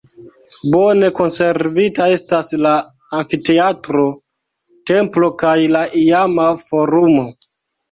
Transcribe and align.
Bone 0.75 1.09
konservita 1.19 2.07
estas 2.13 2.49
la 2.67 2.71
amfiteatro, 3.19 4.07
templo 4.95 5.31
kaj 5.45 5.55
la 5.77 5.85
iama 6.07 6.51
forumo. 6.67 7.31